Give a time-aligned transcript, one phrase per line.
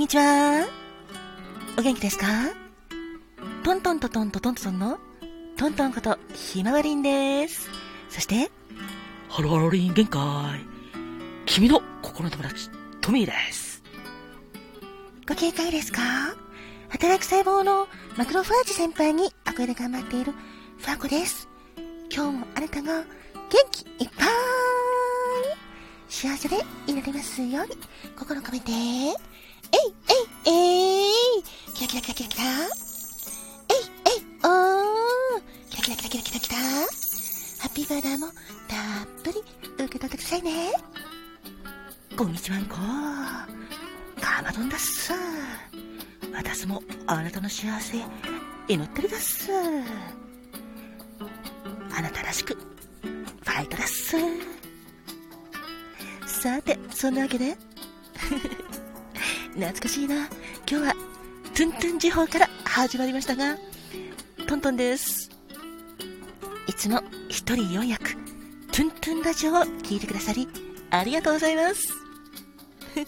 [0.00, 0.66] んにちは。
[1.78, 2.26] お元気ですか？
[3.62, 4.98] トントントントントントンの
[5.58, 7.68] トントンことひまわりんです。
[8.08, 8.50] そして、
[9.28, 10.22] ハロハロリン限界。
[11.44, 12.70] 君の心の友達、
[13.02, 13.82] トミーです。
[15.28, 16.00] ご警戒ですか？
[16.88, 17.86] 働く細胞の
[18.16, 21.46] マクロファージ先輩に憧れ頑張っているファーコです。
[22.10, 23.06] 今日もあなたが元
[23.70, 24.28] 気いっぱい
[26.08, 26.56] 幸せで
[26.86, 27.76] いられますように
[28.18, 28.72] 心込めて、
[29.72, 29.94] えい
[30.46, 31.42] えいえい
[31.74, 39.38] キラキラキラキラキラえいえいおーキラキラキラキラキラキラハッピーバーダーもたっぷり
[39.84, 40.72] 受け取ってくださいね。
[42.16, 42.76] こんにちはんこ。
[44.20, 45.12] カマドンだっす。
[46.32, 47.98] 私もあなたの幸せ
[48.68, 49.50] 祈ってるだっす。
[51.96, 54.16] あなたらしく、ファイトだっす。
[56.26, 57.56] さて、そんなわけで、
[59.54, 60.26] 懐かしいな。
[60.26, 60.28] 今
[60.66, 60.94] 日は、
[61.54, 63.56] トゥントゥン時報から始まりましたが、
[64.46, 65.30] トントンです。
[66.66, 68.14] いつも一人四役、
[68.72, 70.48] トゥントゥンラジオを聞いてくださり、
[70.90, 71.92] ありがとうございます。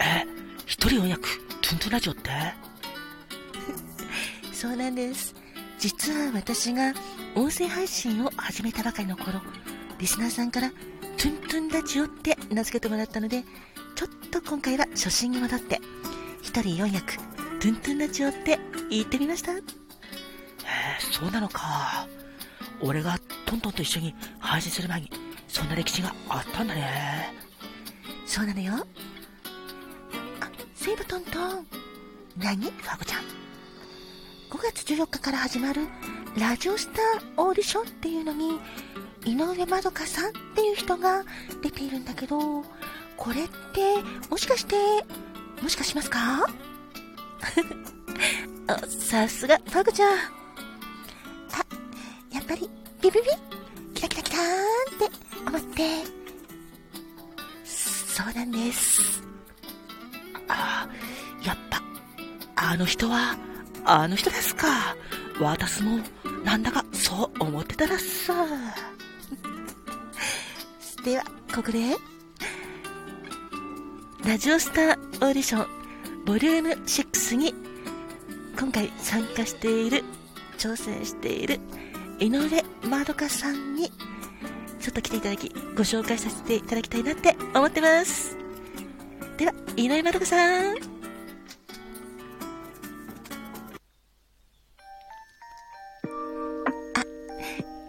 [0.00, 0.26] え、
[0.66, 1.22] 一人四役、
[1.62, 2.30] トゥントゥンラジオって？
[4.52, 5.34] そうなんです。
[5.78, 6.92] 実は私が
[7.34, 9.40] 音声配信を始めたばかりの頃、
[9.98, 13.44] リスナーさんからトゥントゥンラジオって名付けてもらったので、
[14.30, 15.80] と今回は初心に戻って、
[16.40, 19.52] 一人四役、トゥントゥンラジオって言ってみました？
[19.52, 19.60] えー、
[21.12, 22.06] そうなのか。
[22.80, 25.10] 俺がトントンと一緒に配信する前に、
[25.48, 27.34] そんな歴史があったんだね。
[28.24, 28.86] そうなのよ。
[30.40, 31.66] あ、セイブトントン。
[32.38, 32.56] 何？
[32.62, 33.22] ファゴちゃん。
[34.50, 35.82] 5月14日から始まる
[36.38, 38.60] ラジオスターオーディションっていうのに、
[39.24, 41.24] 井上まどかさんっていう人が
[41.62, 42.64] 出ているんだけど、
[43.20, 43.80] これって、
[44.30, 44.76] もしかして、
[45.62, 46.46] もしかしますか？
[48.88, 50.08] さすが、パグちゃん。
[50.16, 50.16] あ、
[52.32, 52.62] やっぱり、
[53.02, 53.26] ビビビ？
[53.94, 55.16] キラキラキラーンって
[55.46, 56.02] 思って。
[57.62, 59.22] そうなんです。
[60.48, 60.88] あ、
[61.44, 61.82] やっぱ、
[62.56, 63.36] あの人は、
[63.84, 64.96] あの人ですか。
[65.38, 65.98] 私も、
[66.42, 68.34] なんだか、そう思ってたらさ。
[71.04, 71.96] では、ここで、
[74.26, 77.54] ラジオスターオーディション、ボリューム6に、
[78.58, 80.04] 今回参加している、
[80.58, 81.58] 挑戦している、
[82.18, 83.90] 井上まどかさんに、
[84.78, 88.36] ちょっと来ていただき、ご紹介させていただきたいなって思ってます。
[89.38, 90.76] では、井上まどかさん。
[90.76, 90.76] あ、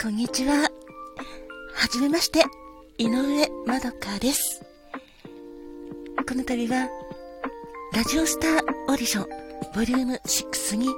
[0.00, 0.54] こんにちは。
[0.54, 2.44] はじめまして。
[2.96, 4.61] 井上まどかです。
[6.32, 6.88] この度は、
[7.92, 9.28] ラジオスターオーディション
[9.74, 10.88] ボリューム6に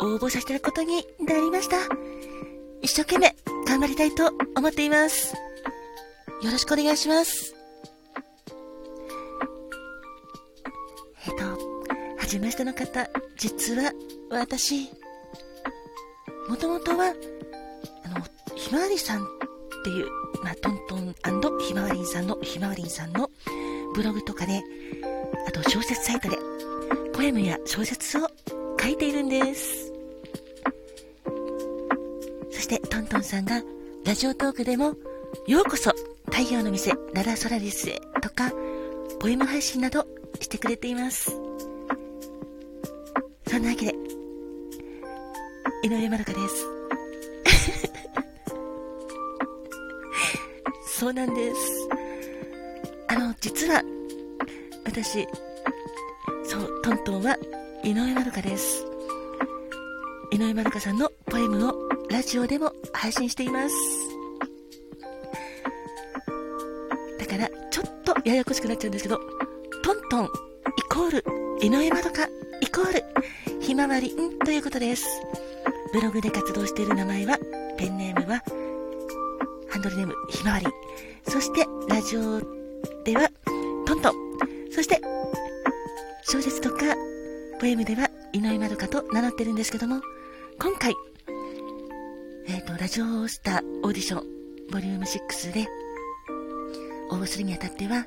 [0.00, 1.78] 応募させていただくことになりました。
[2.80, 3.34] 一生懸命
[3.66, 5.34] 頑張りたいと思っています。
[6.40, 7.56] よろしくお願いします。
[11.26, 11.44] えっと、
[12.16, 13.90] はじめましての方、実は
[14.30, 14.88] 私、
[16.48, 17.12] もともとは、
[18.04, 19.26] あの、ひまわりさんっ
[19.82, 20.06] ていう
[20.44, 21.14] まあ、トントン
[21.58, 23.30] ひまわりんさんのひまわりんさんの
[23.94, 24.60] ブログとかで、
[25.46, 26.36] あと小説サイトで、
[27.12, 28.28] ポエムや小説を
[28.80, 29.92] 書いているんです。
[32.50, 33.62] そして、トントンさんが、
[34.04, 34.96] ラジオトークでも、
[35.46, 35.92] ようこそ、
[36.26, 38.52] 太陽の店、ララソラリスへ、とか、
[39.20, 40.06] ポエム配信など
[40.40, 41.30] してくれています。
[43.46, 43.94] そんなわけで、
[45.84, 46.66] 井上まどかです。
[50.98, 52.03] そうなんです。
[53.24, 53.82] の、実は、
[54.84, 55.26] 私、
[56.44, 57.36] そう、トントンは
[57.82, 58.84] 井上まどかです。
[60.30, 61.74] 井上まどかさんのポエムを
[62.10, 63.74] ラジオでも配信しています。
[67.18, 69.18] だから、ちょっとややこしくなっちゃうんですけど、
[69.82, 70.28] トントンイ
[70.90, 71.24] コール
[71.64, 72.28] 井上まどか
[72.60, 73.04] イコール
[73.60, 75.06] ひまわりんということです。
[75.92, 77.38] ブログで活動している名前は、
[77.78, 78.42] ペンネームは、
[79.70, 80.66] ハンドルネームひまわり。
[81.26, 82.63] そして、ラジオ、
[84.04, 84.74] トント。
[84.74, 85.00] そして、
[86.22, 86.94] 小説とか、
[87.60, 90.00] ポエムでは、井上まどかと名乗ってるんですけども、
[90.60, 90.94] 今回、
[92.46, 94.24] えっ、ー、と、ラジオスターオーディション、
[94.70, 95.66] ボリューム6で、
[97.10, 98.06] 応募するにあたっては、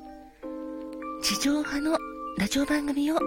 [1.23, 1.97] 地上波の
[2.37, 3.17] ラジオ番組を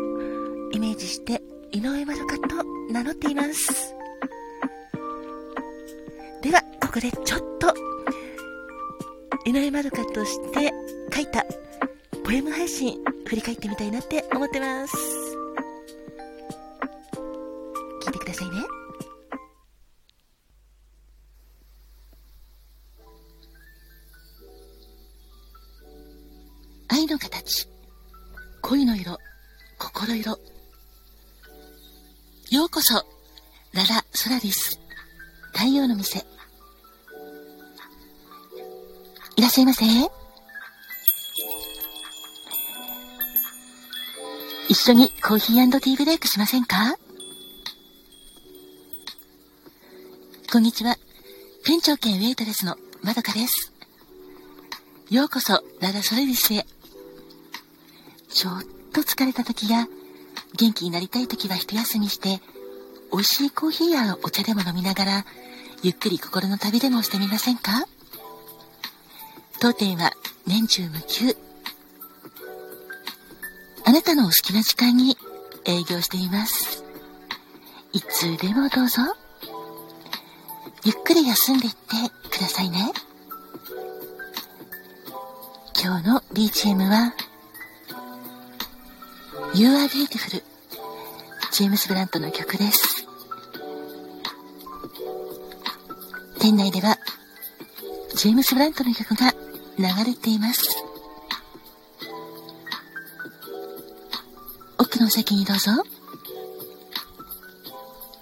[0.73, 3.95] イメージして、井上まどかと名乗っています。
[6.43, 7.75] では、ここでちょっと
[9.45, 10.73] 井上まどかとして
[11.13, 11.45] 書いた
[12.31, 12.97] ポエム配信
[13.27, 14.97] 振り返ってみたいなって思ってます。
[18.05, 18.57] 聞いてくださいね。
[26.87, 27.67] 愛の形、
[28.63, 29.19] 恋の色、
[29.77, 30.39] 心色。
[32.53, 32.95] ようこそ、
[33.73, 34.79] ララ・ソラリス、
[35.53, 36.25] 太陽の店。
[39.35, 40.20] いらっしゃいませ。
[44.71, 46.95] 一緒にコーヒーティーブレイクしませんか？
[50.53, 50.95] こんにちは。
[51.65, 53.73] 店長兼ウェイトレスのまどかです。
[55.11, 56.65] ようこそ、ララソレリスへ。
[58.29, 58.63] ちょっ
[58.93, 59.89] と疲れた時や、
[60.57, 62.41] 元気になりたい時は一休みして、
[63.11, 65.25] 美味しいコーヒーやお茶でも飲みながら、
[65.83, 67.89] ゆっくり心の旅でもしてみませんか？
[69.59, 70.13] 当店は
[70.47, 71.37] 年中無休。
[73.91, 75.17] あなたのお好きな時間に
[75.65, 76.85] 営業しています。
[77.93, 79.03] いつでもどうぞ。
[80.85, 81.79] ゆっくり休んでいって
[82.31, 82.93] くださいね。
[85.83, 87.13] 今日の BGM は
[89.55, 90.41] You are beautiful
[91.51, 93.09] ジェームス・ブラントの曲です。
[96.39, 96.97] 店内では
[98.15, 99.35] ジェームス・ブラントの曲が
[99.79, 100.90] 流れています。
[105.11, 105.73] お席にどうぞ。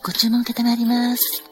[0.03, 1.43] ご注文承ります。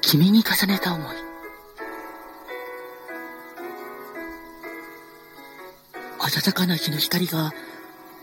[0.00, 1.16] 君に重ねた思い。
[6.20, 7.52] 暖かな日の光が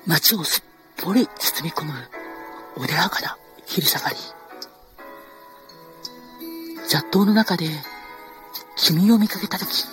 [0.08, 1.94] 街をすっぽり包み込む
[2.76, 4.16] 穏やかな昼下がり。
[6.88, 7.66] 雑踏の中で
[8.76, 9.86] 君を見かけた時、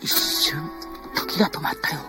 [0.00, 0.70] 一瞬
[1.14, 2.00] 時が止まったよ。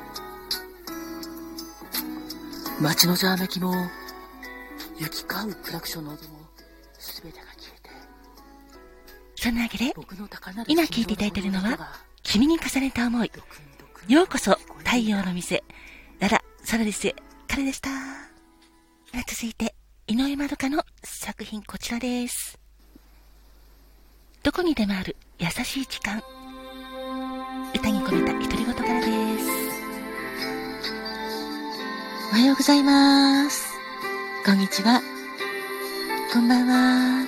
[2.81, 3.74] 街のざわめきも、
[5.00, 6.39] 行き交うクラクションの音も、
[6.98, 7.89] すべてが消えて。
[9.36, 9.94] そんなわけで、
[10.68, 11.77] 今聞いていただいているのは、
[12.24, 13.31] 君に重ねた思い。
[14.07, 15.63] ようこそ、太陽の店、
[16.19, 17.13] ララ、サラリスか
[17.56, 17.90] らでした。
[19.28, 19.75] 続いて、
[20.07, 22.60] 井上まどかの作品こちらです。
[24.44, 26.22] どこにでもある優しい時間。
[27.74, 29.06] 歌に込めた独り言からで
[29.40, 29.50] す。
[32.31, 33.74] おはようございます。
[34.46, 35.01] こんにちは。
[36.34, 37.25] こんばんは。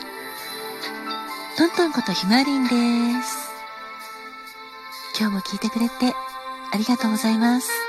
[1.57, 2.69] トントンことひまりんで
[3.23, 3.47] す。
[5.19, 6.13] 今日も聞いてくれて
[6.71, 7.86] ありがとうございます。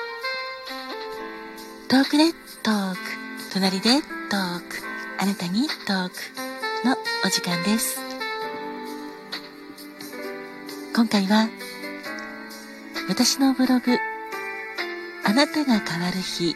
[1.88, 2.32] トークで
[2.62, 2.99] トーク、
[3.55, 4.76] 隣でトーク、
[5.19, 6.14] あなたにトーク
[6.87, 6.94] の
[7.25, 7.99] お時間です。
[10.94, 11.49] 今回は、
[13.08, 13.96] 私のブログ、
[15.25, 16.55] あなたが変わる日、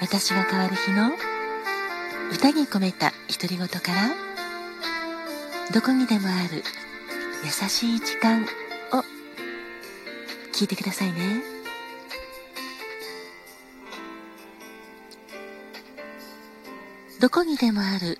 [0.00, 1.12] 私が変わる日の
[2.32, 4.10] 歌に込めた独り言から、
[5.72, 6.64] どこにでもある
[7.44, 8.46] 優しい時間を
[10.52, 11.55] 聞いてくださいね。
[17.18, 18.18] どこにでもある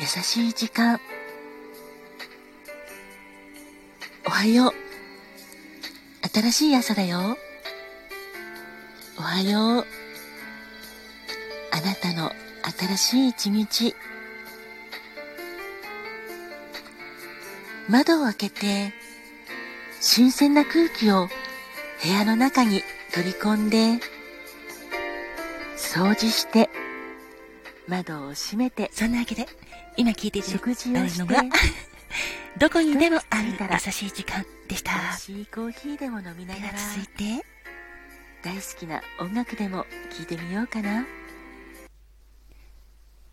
[0.00, 0.98] 優しい時間。
[4.26, 4.72] おはよう。
[6.28, 7.36] 新しい朝だよ。
[9.18, 9.86] おはよう。
[11.70, 12.32] あなたの
[12.96, 13.94] 新しい一日。
[17.90, 18.94] 窓を開けて、
[20.00, 21.28] 新鮮な空気を
[22.02, 22.82] 部屋の中に
[23.12, 24.00] 取り込んで、
[25.76, 26.70] 掃除して、
[27.88, 29.46] 窓を閉めて、そんなわけで、
[29.96, 31.42] 今聞いてい食事をしてのが、
[32.58, 34.92] どこにでもある優しい時間でした。
[34.92, 37.46] 美味しいコーヒーでも飲みながら、続いて、
[38.42, 41.06] 大好きな音楽でも聞いてみようかな。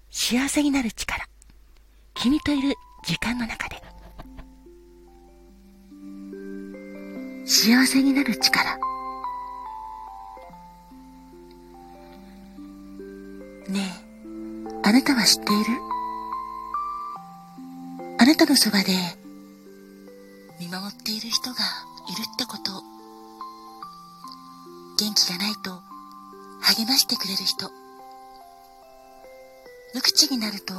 [0.10, 1.28] 幸せになる力。
[2.14, 3.82] 君といる時間の中で。
[7.46, 8.93] 幸せになる力。
[15.04, 15.66] なたは知っている？
[18.20, 18.94] あなたのそばで
[20.62, 21.58] 見守っている人が
[22.08, 22.72] いるってこと。
[24.98, 25.82] 元気がないと
[26.62, 27.70] 励ましてくれる人。
[29.94, 30.74] 無口になると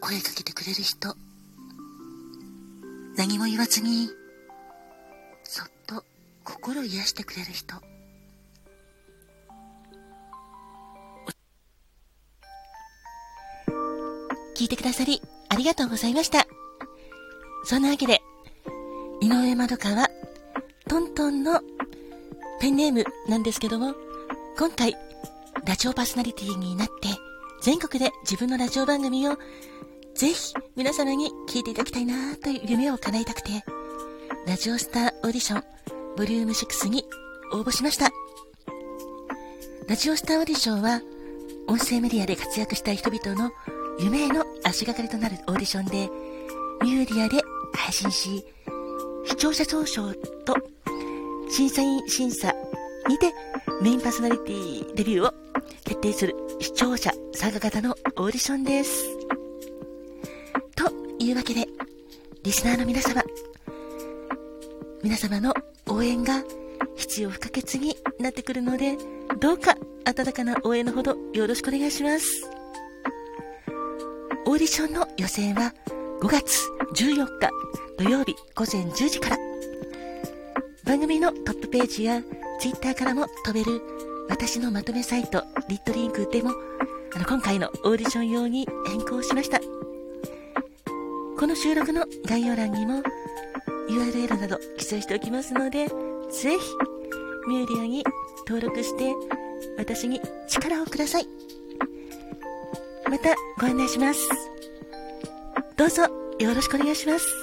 [0.00, 1.14] 声かけてくれる人。
[3.18, 4.08] 何も言わずに
[5.44, 6.04] そっと
[6.42, 7.76] 心癒してくれる人
[14.60, 16.46] 聞いてくださり、ありがとうございました。
[17.64, 18.20] そんなわけで、
[19.22, 20.10] 井上まどかは、
[20.86, 21.62] トントンの
[22.60, 23.94] ペンネームなんですけども、
[24.58, 24.98] 今回、
[25.64, 27.08] ラジオパーソナリティになって、
[27.62, 29.38] 全国で自分のラジオ番組を、
[30.14, 33.64] ぜひ皆様に聞いていただきたいなという夢を叶えたくて、
[34.46, 35.64] ラジオスターオーディション、
[36.18, 37.06] ボリューム6に
[37.54, 38.10] 応募しました。
[39.88, 41.00] ラジオスターオーディションは、
[41.66, 43.52] 音声メディアで活躍したい人々の
[44.02, 46.08] 夢への足がかりとなるオーディションで、
[46.82, 47.42] ミューディアで
[47.74, 48.42] 配信し、
[49.26, 50.14] 視聴者投票
[50.44, 50.56] と
[51.50, 52.54] 審査員審査
[53.08, 53.30] にて
[53.82, 55.34] メインパーソナリティデビューを
[55.84, 59.04] 決定する視聴者参加型のオーディションです。
[60.74, 61.66] というわけで、
[62.42, 63.22] リスナーの皆様、
[65.02, 65.52] 皆様の
[65.88, 66.42] 応援が
[66.96, 68.96] 必要不可欠になってくるので、
[69.40, 69.76] どうか
[70.06, 72.59] 温かな応援のほどよろしくお願いします。
[74.50, 75.72] オーディションの予選は
[76.20, 76.66] 5月
[76.96, 77.50] 14日
[77.96, 79.36] 土曜日午前10時から。
[80.84, 82.20] 番組のトップページや
[82.58, 83.80] Twitter からも飛べる
[84.28, 86.50] 私のまとめサイトリットリンクでも
[87.14, 89.60] あの今回のオーディション用に変更しました。
[89.60, 93.04] この収録の概要欄にも
[93.88, 96.74] URL など記載しておきますのでぜひ
[97.48, 98.02] ミューディアに
[98.48, 99.14] 登録して
[99.78, 101.39] 私に力をください。
[103.10, 104.20] またご案内します
[105.76, 106.02] どうぞ
[106.38, 107.39] よろしくお願いします。